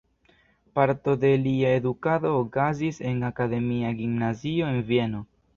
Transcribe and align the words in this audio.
Parto 0.79 1.13
de 1.23 1.31
lia 1.41 1.75
edukado 1.81 2.33
okazis 2.39 3.01
en 3.13 3.23
Akademia 3.31 3.95
Gimnazio 4.01 4.73
en 4.75 4.83
Vieno. 4.93 5.27